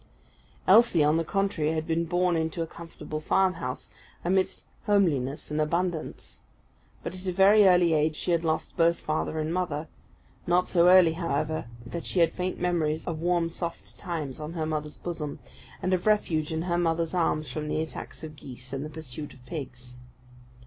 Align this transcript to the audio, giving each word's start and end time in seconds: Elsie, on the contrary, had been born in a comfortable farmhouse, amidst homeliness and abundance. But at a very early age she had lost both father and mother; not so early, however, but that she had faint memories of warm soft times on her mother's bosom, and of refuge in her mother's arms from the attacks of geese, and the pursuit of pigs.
Elsie, 0.67 1.03
on 1.03 1.17
the 1.17 1.23
contrary, 1.23 1.73
had 1.73 1.85
been 1.85 2.05
born 2.05 2.35
in 2.35 2.51
a 2.59 2.65
comfortable 2.65 3.19
farmhouse, 3.19 3.91
amidst 4.25 4.65
homeliness 4.87 5.51
and 5.51 5.61
abundance. 5.61 6.41
But 7.03 7.13
at 7.13 7.27
a 7.27 7.31
very 7.31 7.67
early 7.67 7.93
age 7.93 8.15
she 8.15 8.31
had 8.31 8.43
lost 8.43 8.75
both 8.75 8.97
father 8.97 9.37
and 9.37 9.53
mother; 9.53 9.87
not 10.47 10.67
so 10.67 10.87
early, 10.89 11.13
however, 11.13 11.67
but 11.83 11.91
that 11.91 12.05
she 12.07 12.19
had 12.19 12.33
faint 12.33 12.59
memories 12.59 13.05
of 13.05 13.19
warm 13.21 13.47
soft 13.47 13.99
times 13.99 14.39
on 14.39 14.53
her 14.53 14.65
mother's 14.65 14.97
bosom, 14.97 15.37
and 15.83 15.93
of 15.93 16.07
refuge 16.07 16.51
in 16.51 16.63
her 16.63 16.79
mother's 16.79 17.13
arms 17.13 17.47
from 17.51 17.67
the 17.67 17.79
attacks 17.79 18.23
of 18.23 18.35
geese, 18.35 18.73
and 18.73 18.83
the 18.83 18.89
pursuit 18.89 19.35
of 19.35 19.45
pigs. 19.45 19.93